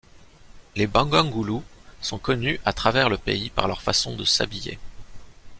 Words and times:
Les 0.75 0.87
Bangangulu 0.87 1.59
sont 2.01 2.17
connus 2.17 2.59
à 2.65 2.73
travers 2.73 3.07
le 3.07 3.19
pays 3.19 3.51
par 3.51 3.67
leur 3.67 3.83
façon 3.83 4.15
de 4.15 4.25
s'habiller. 4.25 4.79